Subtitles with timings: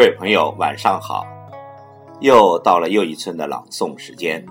[0.00, 1.26] 各位朋友，晚上好！
[2.20, 4.42] 又到了又一村的朗诵时间。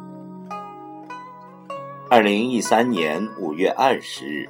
[2.07, 4.47] 二零一三年五月二十日，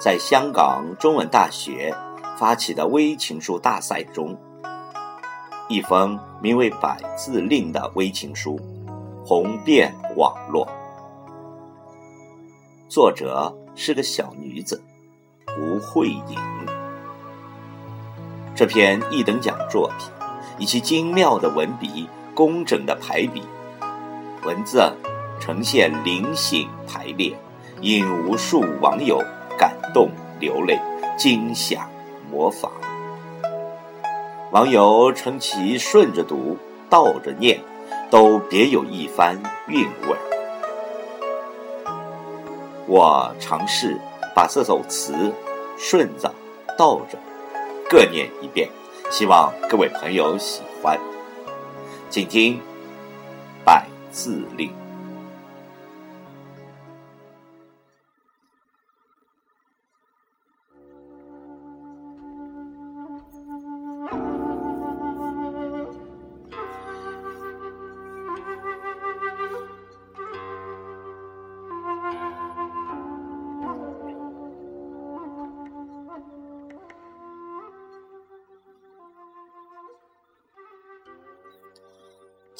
[0.00, 1.94] 在香港中文大学
[2.38, 4.34] 发起的微情书大赛中，
[5.68, 8.58] 一封名为《百字令》的微情书
[9.22, 10.66] 红遍网络。
[12.88, 14.82] 作者是个小女子，
[15.60, 16.69] 吴慧颖。
[18.60, 20.10] 这篇一等奖作品，
[20.58, 23.42] 以其精妙的文笔、工整的排比，
[24.44, 24.82] 文字
[25.40, 27.34] 呈现灵性排列，
[27.80, 29.18] 引无数网友
[29.58, 30.78] 感动流泪、
[31.16, 31.88] 惊吓
[32.30, 32.70] 模仿。
[34.50, 36.58] 网友称其顺着读、
[36.90, 37.58] 倒着念，
[38.10, 40.14] 都别有一番韵味。
[42.86, 43.98] 我尝试
[44.36, 45.32] 把这首词
[45.78, 46.30] 顺着、
[46.76, 47.18] 倒着。
[47.90, 48.70] 各念一遍，
[49.10, 50.96] 希望各位朋友喜欢。
[52.08, 52.54] 请听
[53.64, 54.68] 《百字令》。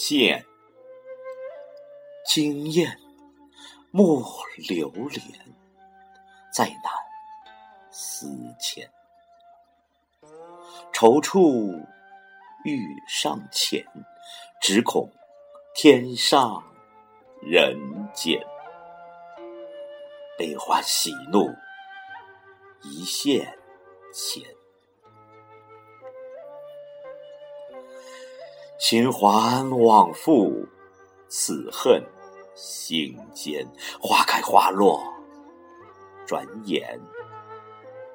[0.02, 0.46] 见
[2.24, 2.98] 惊艳
[3.90, 4.24] 莫
[4.66, 5.22] 留恋，
[6.50, 6.84] 再难
[7.90, 8.26] 思
[8.58, 8.90] 前。
[10.90, 11.86] 踌躇
[12.64, 13.84] 欲上前，
[14.58, 15.12] 只恐
[15.74, 16.64] 天上
[17.42, 17.78] 人
[18.14, 18.42] 间。
[20.38, 21.46] 悲欢喜怒
[22.82, 23.58] 一线
[24.14, 24.59] 牵。
[28.80, 30.66] 循环往复，
[31.28, 32.02] 此恨
[32.54, 33.64] 心间。
[34.00, 35.02] 花开花落，
[36.26, 36.98] 转眼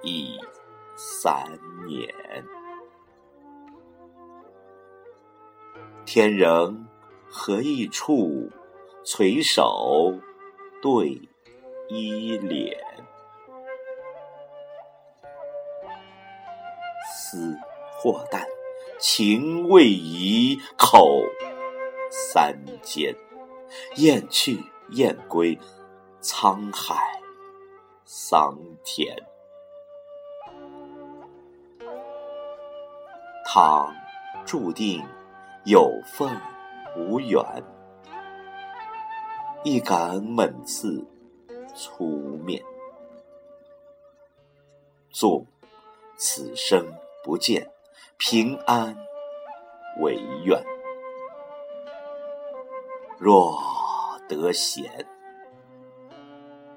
[0.02, 0.40] 已
[0.98, 1.48] 三
[1.86, 2.12] 年。
[6.04, 6.88] 天人
[7.30, 8.50] 合一处，
[9.04, 10.14] 垂首
[10.82, 11.22] 对
[11.90, 12.76] 依脸。
[17.14, 17.56] 思
[18.00, 18.44] 或淡。
[19.00, 21.22] 情未移，口
[22.10, 23.16] 三间，
[23.96, 25.58] 雁去雁归，
[26.22, 27.22] 沧海
[28.06, 29.16] 桑田。
[33.46, 33.94] 倘
[34.46, 35.04] 注定
[35.66, 36.30] 有份
[36.98, 37.44] 无缘，
[39.64, 41.06] 一杆猛刺
[41.76, 42.06] 出
[42.44, 42.64] 面。
[45.12, 45.46] 纵
[46.18, 46.86] 此生
[47.24, 47.75] 不见。
[48.18, 48.96] 平安
[50.00, 50.16] 为
[50.46, 50.64] 愿，
[53.20, 53.60] 若
[54.28, 55.06] 得闲，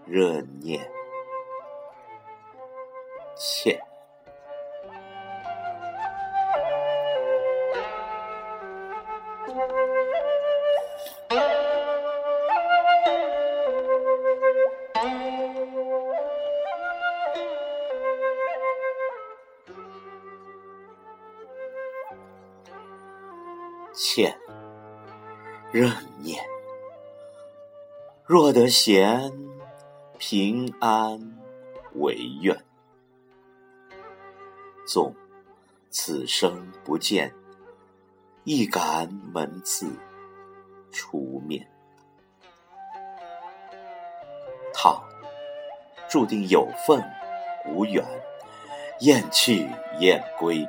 [0.05, 0.91] 任念
[3.37, 3.81] 欠。
[24.01, 24.39] 欠
[25.73, 26.41] 任念，
[28.25, 29.33] 若得闲，
[30.19, 31.37] 平安
[31.95, 32.57] 为愿。
[34.87, 35.13] 纵
[35.91, 37.35] 此生不见，
[38.45, 39.91] 亦感门次
[40.93, 41.69] 出面。
[44.73, 45.03] 倘
[46.09, 47.03] 注定有份
[47.67, 48.05] 无缘，
[49.01, 49.69] 雁去
[49.99, 50.65] 雁归，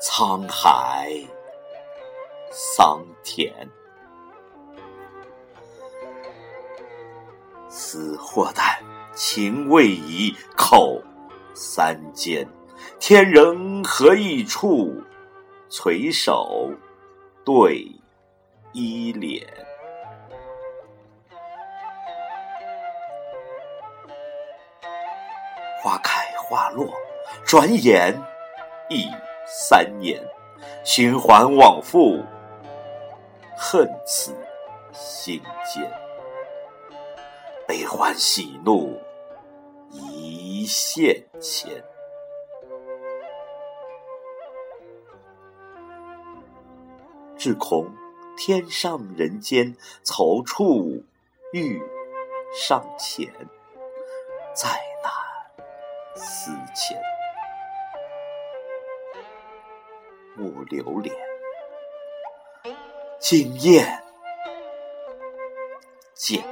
[0.00, 1.08] 沧海。
[2.58, 3.52] 桑田，
[7.68, 8.64] 思或淡，
[9.14, 11.02] 情未移，口
[11.52, 12.48] 三间。
[12.98, 15.02] 天人合一处，
[15.68, 16.70] 垂首
[17.44, 17.86] 对
[18.72, 19.46] 依脸。
[25.82, 26.90] 花开花落，
[27.44, 28.18] 转眼
[28.88, 29.10] 已
[29.46, 30.26] 三年，
[30.86, 32.24] 循环往复。
[33.56, 34.36] 恨此
[34.92, 35.90] 心间，
[37.66, 39.00] 悲欢喜怒
[39.90, 41.82] 一线牵。
[47.36, 47.90] 只恐
[48.36, 49.74] 天上人间，
[50.04, 51.02] 踌躇
[51.52, 51.82] 欲
[52.54, 53.32] 上前，
[54.54, 54.68] 再
[55.02, 55.10] 难
[56.14, 57.00] 思前。
[60.38, 61.14] 勿留连，
[63.28, 63.84] 惊艳。
[66.14, 66.44] 见。